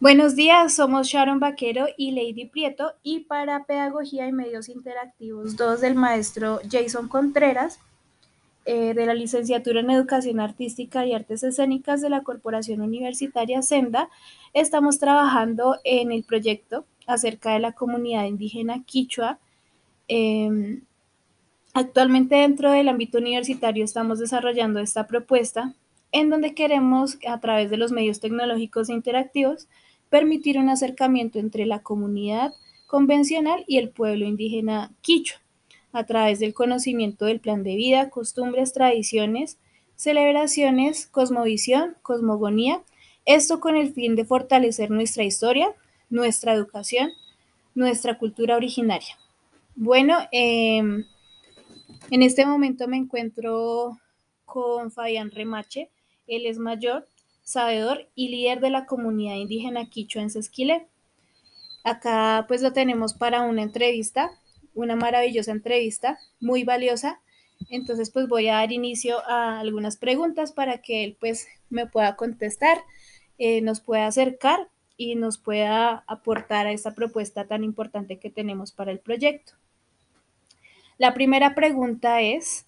[0.00, 5.82] Buenos días, somos Sharon Vaquero y Lady Prieto y para Pedagogía y Medios Interactivos 2
[5.82, 7.80] del maestro Jason Contreras
[8.64, 14.08] eh, de la licenciatura en Educación Artística y Artes Escénicas de la Corporación Universitaria Senda,
[14.54, 19.38] estamos trabajando en el proyecto acerca de la comunidad indígena Quichua.
[20.08, 20.80] Eh,
[21.74, 25.74] actualmente dentro del ámbito universitario estamos desarrollando esta propuesta
[26.12, 29.68] en donde queremos, a través de los medios tecnológicos e interactivos,
[30.10, 32.52] permitir un acercamiento entre la comunidad
[32.86, 35.40] convencional y el pueblo indígena quichua,
[35.92, 39.58] a través del conocimiento del plan de vida, costumbres, tradiciones,
[39.96, 42.82] celebraciones, cosmovisión, cosmogonía,
[43.24, 45.72] esto con el fin de fortalecer nuestra historia,
[46.08, 47.10] nuestra educación,
[47.74, 49.16] nuestra cultura originaria.
[49.76, 50.78] Bueno, eh,
[52.10, 53.98] en este momento me encuentro
[54.44, 55.90] con Fabián Remache,
[56.26, 57.06] él es mayor,
[57.50, 60.86] sabedor y líder de la comunidad indígena quichua en Sesquile.
[61.84, 64.30] Acá pues lo tenemos para una entrevista,
[64.74, 67.20] una maravillosa entrevista, muy valiosa.
[67.68, 72.16] Entonces pues voy a dar inicio a algunas preguntas para que él pues me pueda
[72.16, 72.78] contestar,
[73.38, 78.72] eh, nos pueda acercar y nos pueda aportar a esta propuesta tan importante que tenemos
[78.72, 79.54] para el proyecto.
[80.98, 82.66] La primera pregunta es,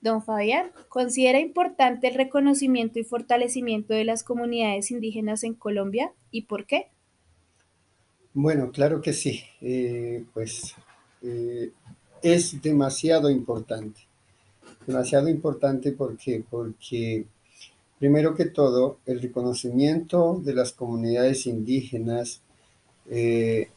[0.00, 6.42] Don Fabián, ¿considera importante el reconocimiento y fortalecimiento de las comunidades indígenas en Colombia y
[6.42, 6.88] por qué?
[8.32, 9.42] Bueno, claro que sí.
[9.60, 10.74] Eh, pues
[11.22, 11.70] eh,
[12.22, 14.00] es demasiado importante.
[14.86, 17.26] Demasiado importante porque, porque
[17.98, 22.40] primero que todo, el reconocimiento de las comunidades indígenas
[23.10, 23.68] eh,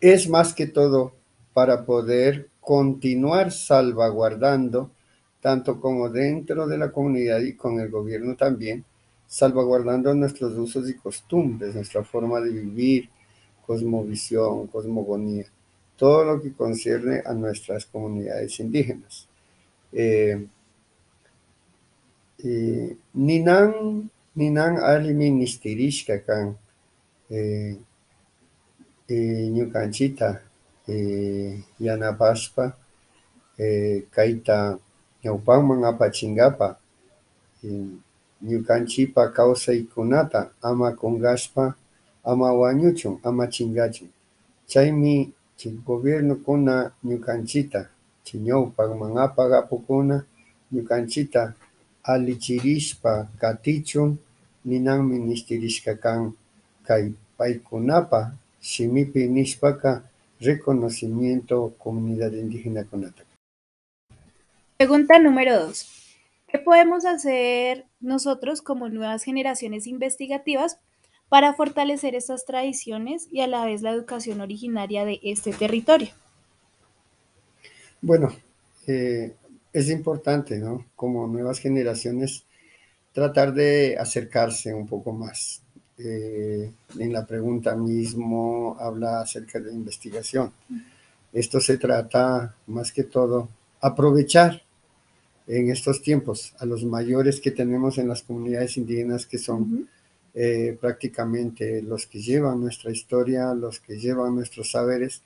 [0.00, 1.14] es más que todo
[1.54, 4.90] para poder continuar salvaguardando,
[5.40, 8.84] tanto como dentro de la comunidad y con el gobierno también,
[9.26, 13.08] salvaguardando nuestros usos y costumbres, nuestra forma de vivir,
[13.66, 15.46] cosmovisión, cosmogonía,
[15.96, 19.26] todo lo que concierne a nuestras comunidades indígenas.
[19.90, 20.46] Eh,
[23.14, 24.76] ninan, ninan
[25.38, 26.58] nistirishka kan
[31.84, 32.64] yanapashpa
[33.58, 34.56] eh, kayta
[35.24, 36.68] ñawpanman apachinkapa
[37.64, 37.86] eh,
[38.48, 41.64] ñukanchipa kawsaykunata ama kunkashpa
[42.30, 44.08] ama wañuchun ama chinkachun
[44.70, 45.14] chaymi
[45.58, 46.74] chay gobiernokuna
[47.08, 47.80] ñukanchita
[48.46, 50.16] ñawpanman apak apukuna
[50.72, 51.42] ñukanchita
[52.12, 54.10] allichirishpa katichun
[54.68, 56.20] ninanmi nishtirishka kan
[56.86, 57.04] kay
[57.38, 58.20] paykunapa
[58.70, 59.90] shimipi nishpaka
[60.40, 63.24] reconocimiento comunidad indígena Conata.
[64.76, 65.88] Pregunta número dos.
[66.46, 70.78] ¿Qué podemos hacer nosotros como nuevas generaciones investigativas
[71.28, 76.08] para fortalecer estas tradiciones y a la vez la educación originaria de este territorio?
[78.00, 78.32] Bueno,
[78.86, 79.34] eh,
[79.72, 80.86] es importante, ¿no?
[80.94, 82.46] Como nuevas generaciones,
[83.12, 85.62] tratar de acercarse un poco más,
[85.98, 90.52] eh, en la pregunta mismo habla acerca de investigación.
[91.32, 93.48] Esto se trata más que todo
[93.80, 94.62] aprovechar
[95.46, 99.88] en estos tiempos a los mayores que tenemos en las comunidades indígenas que son
[100.34, 105.22] eh, prácticamente los que llevan nuestra historia, los que llevan nuestros saberes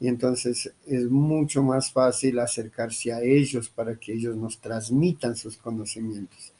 [0.00, 5.56] y entonces es mucho más fácil acercarse a ellos para que ellos nos transmitan sus
[5.56, 6.52] conocimientos.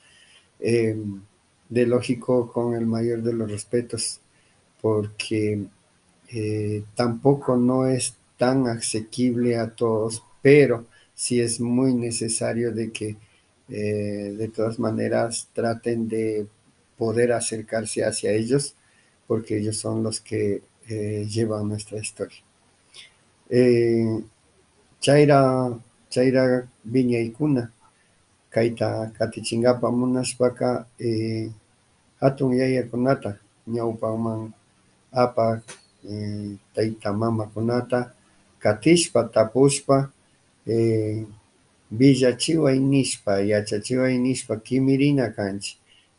[0.61, 0.97] Eh,
[1.69, 4.21] de lógico con el mayor de los respetos,
[4.81, 5.67] porque
[6.33, 13.17] eh, tampoco no es tan asequible a todos, pero sí es muy necesario de que
[13.69, 16.47] eh, de todas maneras traten de
[16.99, 18.75] poder acercarse hacia ellos,
[19.27, 22.39] porque ellos son los que eh, llevan nuestra historia.
[25.01, 25.79] Chaira,
[26.11, 27.73] Chaira Viña y Cuna,
[28.57, 30.69] kayta katichinkapa munashpaka
[31.09, 31.53] eh,
[32.21, 33.31] hatun yayakunata
[33.75, 34.43] ñawpanman
[35.23, 35.61] apak
[36.09, 37.99] eh, tayta mamakunata
[38.63, 39.97] katishpa tapushpa
[40.75, 41.21] eh,
[41.99, 45.77] villachiway nishpa yachachiway nishpa kimirina kanchik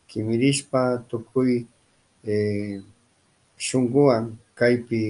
[0.08, 0.80] kimirishpa
[1.10, 1.66] tukuy
[2.32, 2.78] eh,
[3.64, 4.24] shunkuwan
[4.58, 5.02] kaypi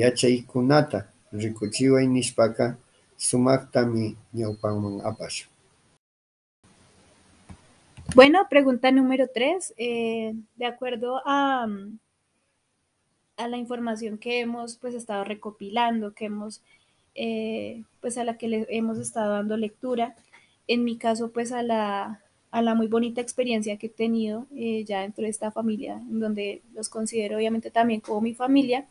[0.00, 0.98] yachaykunata
[1.40, 2.64] rikuchiway nishpaka
[3.26, 4.04] sumaktami
[4.34, 5.51] ñawpanman apashun
[8.14, 9.72] Bueno, pregunta número tres.
[9.78, 11.66] Eh, de acuerdo a,
[13.38, 16.60] la información que hemos pues estado recopilando, que hemos
[17.14, 20.14] eh, pues a la que le hemos estado dando lectura,
[20.68, 22.20] en mi caso pues a la
[22.50, 26.20] a la muy bonita experiencia que he tenido eh, ya dentro de esta familia, en
[26.20, 28.86] donde los considero obviamente también como mi familia,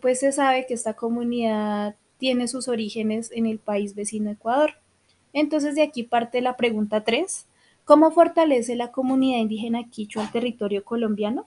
[0.00, 4.74] pues se sabe que esta comunidad tiene sus orígenes en el país vecino Ecuador.
[5.32, 7.46] Entonces de aquí parte la pregunta 3.
[7.86, 11.46] ¿Cómo fortalece la comunidad indígena quichua el territorio colombiano?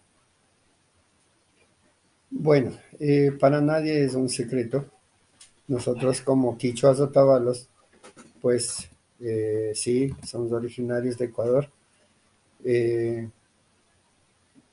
[2.29, 4.85] Bueno, eh, para nadie es un secreto.
[5.67, 7.67] Nosotros como quichuas otavalos,
[8.41, 8.89] pues
[9.19, 11.69] eh, sí, somos originarios de Ecuador.
[12.63, 13.27] Eh,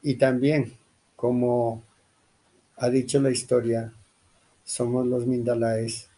[0.04, 0.72] y también,
[1.16, 1.82] como
[2.76, 3.92] ha dicho la historia,
[4.62, 6.08] somos los Mindalaes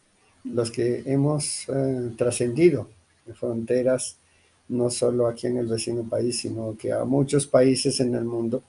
[0.45, 1.67] los que hemos
[2.17, 2.91] trascendido
[3.35, 4.19] fronteras,
[4.69, 8.63] no solo aquí en el vecino país, sino que a muchos países en el mundo.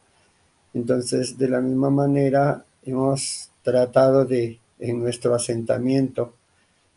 [0.74, 6.34] Entonces, de la misma manera, hemos tratado de, en nuestro asentamiento,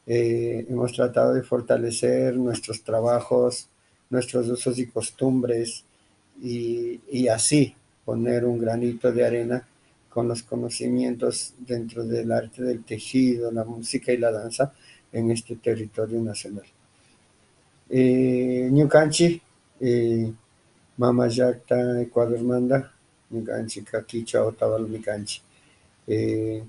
[0.07, 3.69] eh, hemos tratado de fortalecer nuestros trabajos,
[4.11, 5.85] nuestros usos y costumbres,
[6.43, 7.75] y, y así
[8.05, 9.69] poner un granito de arena
[10.09, 14.73] con los conocimientos dentro del arte del tejido, la música y la danza
[15.13, 16.67] en este territorio nacional.
[17.95, 19.39] Eh, Ñucanchi,
[19.79, 20.33] eh,
[20.97, 22.91] Mama Yacta, Ecuador Manda,
[23.31, 25.43] Ñucanchi, Kakicha, Otawal Micanchi.
[26.09, 26.63] Eh,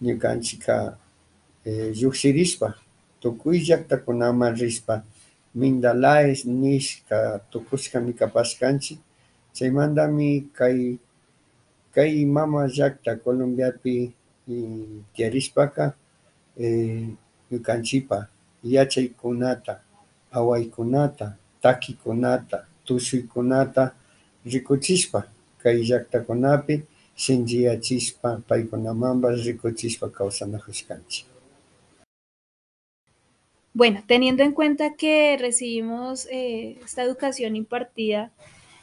[0.00, 0.98] Ñucanchi, Ka,
[1.66, 2.74] eh, Yuxirispa,
[3.20, 5.04] Tukuy Yacta Kunama Rispa,
[5.54, 8.98] Mindalaes, Nishka, Tukuska Mikapascanchi,
[9.52, 10.98] chaymantami kay
[11.94, 14.10] kay mama llaqta Colombiapi
[15.14, 15.94] tiyarishpaqa
[17.52, 18.28] ñukanchikpa
[18.64, 19.80] yachaykunata,
[20.32, 23.94] awaykunata, takikunata, tushuykunata
[24.44, 25.20] rikuchishpa
[25.62, 26.82] kay llaqtakunapi
[27.16, 31.26] shinchiyachishpa paykunamanpas rikuchishpa kawsanakushkanchik.
[33.74, 38.30] Bueno, teniendo en cuenta que recibimos eh, esta educación impartida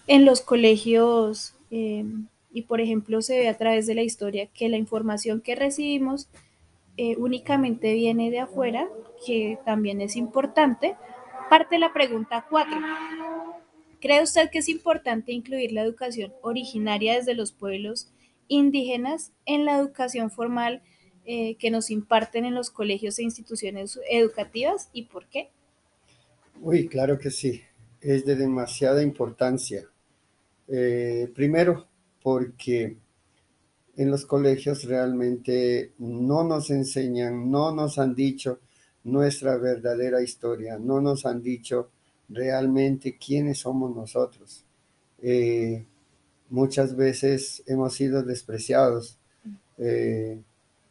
[0.08, 2.06] en los colegios eh,
[2.52, 6.28] y por ejemplo se ve a través de la historia que la información que recibimos
[7.02, 8.90] eh, únicamente viene de afuera,
[9.26, 10.98] que también es importante,
[11.50, 12.78] parte la pregunta 4.
[14.02, 18.10] ¿Cree usted que es importante incluir la educación originaria desde los pueblos
[18.50, 20.82] indígenas en la educación formal
[21.24, 25.52] eh, que nos imparten en los colegios e instituciones educativas y por qué?
[26.60, 27.62] Uy, claro que sí,
[28.02, 29.86] es de demasiada importancia.
[30.68, 31.88] Eh, primero,
[32.22, 32.98] porque
[34.00, 38.60] en los colegios realmente no nos enseñan, no nos han dicho
[39.04, 41.90] nuestra verdadera historia, no nos han dicho
[42.30, 44.64] realmente quiénes somos nosotros.
[45.22, 45.84] Eh,
[46.50, 49.18] muchas veces hemos sido despreciados
[49.78, 50.40] eh,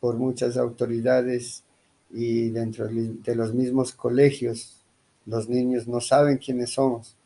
[0.01, 1.65] por muchas autoridades
[2.11, 4.83] y dentro de los mismos colegios
[5.25, 7.17] los niños no saben quiénes somos.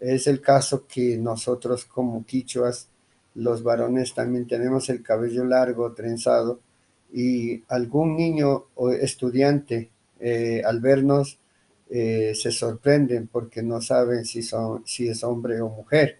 [0.00, 2.88] Es el caso que nosotros como quichuas,
[3.36, 6.60] los varones también tenemos el cabello largo, trenzado,
[7.12, 11.38] y algún niño o estudiante eh, al vernos
[11.88, 16.18] eh, se sorprenden porque no saben si, son, si es hombre o mujer.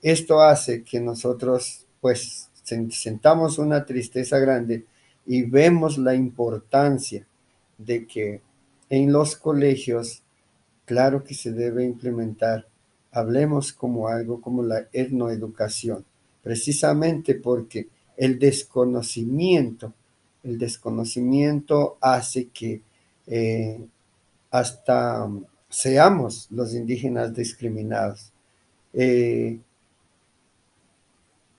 [0.00, 4.86] Esto hace que nosotros pues sentamos una tristeza grande
[5.26, 7.26] y vemos la importancia
[7.78, 8.40] de que
[8.88, 10.22] en los colegios,
[10.86, 12.66] claro que se debe implementar
[13.12, 16.04] hablemos como algo como la etnoeducación,
[16.42, 19.92] precisamente porque el desconocimiento,
[20.42, 22.82] el desconocimiento hace que
[23.26, 23.80] eh,
[24.50, 25.30] hasta
[25.68, 28.32] seamos los indígenas discriminados.
[28.92, 29.58] Eh,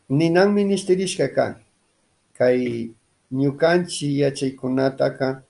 [0.09, 1.57] Ninan ministerishka
[2.37, 2.93] kai
[3.31, 5.43] ñukanchi yachaykunataka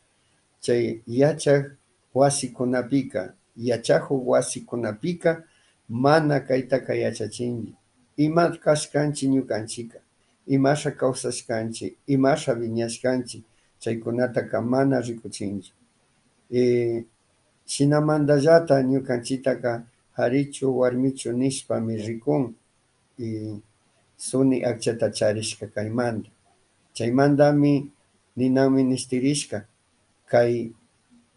[0.61, 1.65] chay yachaq
[2.13, 5.43] wasikunapika, yachahu wasikunapika
[5.89, 7.75] mana kaytaka yachachinki
[8.17, 10.00] ima kashkanchik ñukanchika
[10.48, 13.43] imasha kawsashkanchik imasha wiñashkanchik
[13.79, 15.74] chaykunataka mana rikuchinchik
[16.51, 17.03] eh,
[17.65, 19.84] shinamantallata ñukanchitaka
[20.17, 22.53] harichu warmichu nishpami rikun
[23.17, 23.60] y
[24.17, 26.29] suni akchata charishka kaymanta
[26.93, 27.91] chaymantami
[28.36, 29.65] nina ministerishka
[30.27, 30.72] kay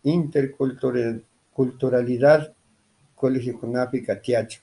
[0.04, 2.52] interculturalidad
[3.16, 4.60] colegiokunapi katiachun chay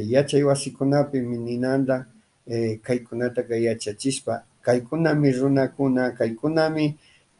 [0.00, 2.06] yachay wasikunapi ninanta
[2.46, 6.96] eh, kaykunata yachachispa kaykunami runakuna kaykunami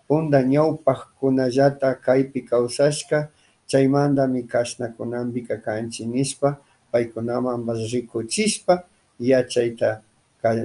[0.09, 3.28] punda ñawpaqkunallata kaypi kawsashka
[3.66, 6.56] chaymantami kashnakunanpika kanchik nishpa
[6.92, 8.85] paykunamanpas rikuchispa
[9.21, 10.02] yachayta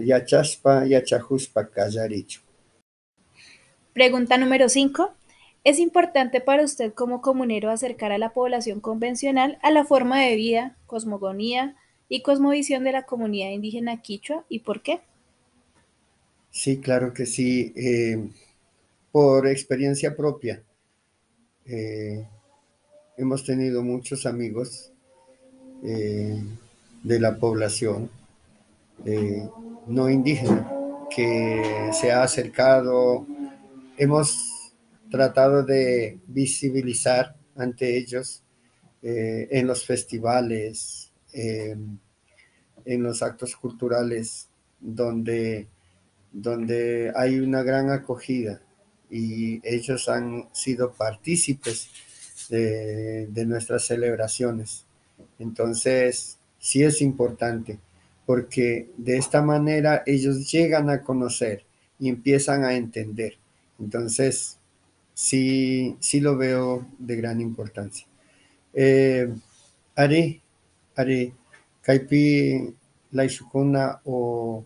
[0.04, 2.44] yachaspa yachajushpa kallarichun
[3.94, 5.17] Pregunta número 5.
[5.68, 10.38] Es importante para usted como comunero acercar a la población convencional a la forma de
[10.38, 11.76] vida, cosmogonía
[12.08, 15.02] y cosmovisión de la comunidad indígena quichua y por qué.
[16.52, 17.74] Sí, claro que sí.
[17.76, 18.30] Eh,
[19.12, 20.64] por experiencia propia,
[21.66, 22.26] eh,
[23.18, 24.94] hemos tenido muchos amigos
[25.84, 26.42] eh,
[27.04, 28.10] de la población
[29.86, 30.72] no indígena
[31.14, 33.26] que se ha acercado.
[33.98, 34.57] Hemos
[35.10, 38.44] tratado de visibilizar ante ellos
[39.02, 42.00] en los festivales, en
[42.86, 44.50] los actos culturales
[44.80, 45.68] donde
[46.32, 48.62] donde hay una gran acogida
[49.10, 51.90] y ellos han sido partícipes
[52.50, 54.86] de, nuestras celebraciones.
[55.40, 57.80] Entonces, sí es importante,
[58.26, 61.64] porque de esta manera ellos llegan a conocer
[62.00, 63.38] y empiezan a entender.
[63.80, 64.57] Entonces,
[65.18, 68.06] sí, sí lo veo de gran importancia.
[68.72, 69.28] Eh,
[69.96, 70.40] Ari,
[70.96, 71.34] Ari,
[71.82, 72.72] Kaipi,
[73.12, 74.64] Laisukuna o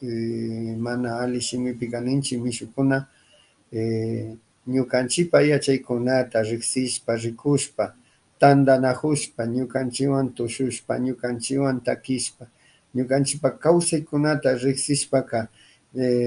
[0.00, 3.06] mana alli shimipi kaninchik mishukuna
[4.66, 7.94] ñukanchikpa yachaykunata riksishpa rikushpa
[8.40, 12.46] tandanajushpa ñukanchikwan tushushpa ñukanchikwan takishpa
[12.94, 15.48] ñukanchikpa kawsaykunata riksishpaka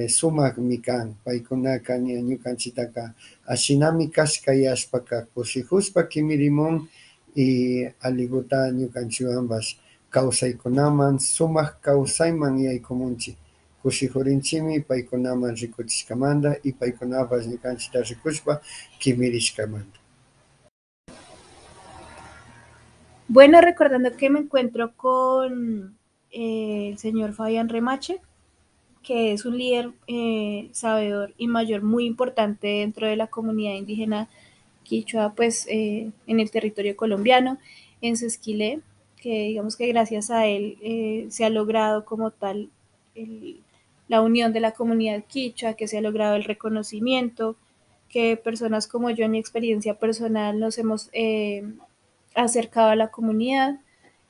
[0.08, 3.13] sumakmi kan paykunaka ñukanchiktaka
[3.48, 6.90] ashinami kashkayashpaka kushijushpa kimirimun
[7.36, 9.70] y alliguta ñukanchikwanpash
[10.10, 13.38] kawsaykunaman sumak kawsayman yaykumunchik
[13.82, 18.62] kushijurinchikmi paykunaman rikuchishkamanta y paykunapas ñukanchikta rikushpa
[19.00, 20.00] kimirishkamanta.
[23.28, 25.98] Bueno, recordando que me encuentro con
[26.32, 28.20] eh, el señor Fabián Remache,
[29.03, 34.29] que es un líder eh, sabedor y mayor muy importante dentro de la comunidad indígena
[34.84, 37.58] quichua, pues eh, en el territorio colombiano,
[38.01, 38.81] en Sesquilé,
[39.22, 42.70] que digamos que gracias a él eh, se ha logrado como tal
[43.15, 43.62] el,
[44.12, 47.55] la unión de la comunidad quichua, que se ha logrado el reconocimiento,
[48.10, 51.63] que personas como yo en mi experiencia personal nos hemos eh,
[52.36, 53.79] acercado a la comunidad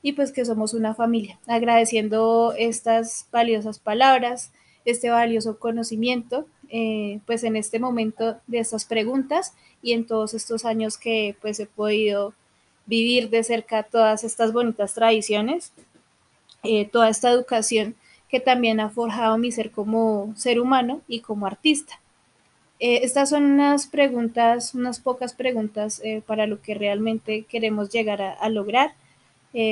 [0.00, 1.40] y pues que somos una familia.
[1.48, 4.52] Agradeciendo estas valiosas palabras,
[4.84, 10.64] este valioso conocimiento, eh, pues en este momento de estas preguntas y en todos estos
[10.64, 12.34] años que pues he podido
[12.86, 15.72] vivir de cerca todas estas bonitas tradiciones,
[16.62, 17.94] eh, toda esta educación
[18.28, 22.00] que también ha forjado mi ser como ser humano y como artista.
[22.80, 28.48] Eh, estas son unas preguntas, unas pocas preguntas para lo que realmente queremos llegar a,
[28.48, 28.94] lograr.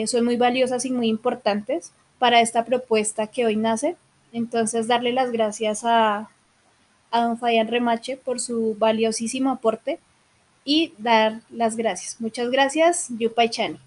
[0.07, 3.97] Son muy valiosas y muy importantes para esta propuesta que hoy nace.
[4.33, 6.31] Entonces, darle las gracias a,
[7.11, 9.99] a don Fabián Remache por su valiosísimo aporte
[10.65, 12.21] y dar las gracias.
[12.21, 13.79] Muchas gracias, Yupay Chani.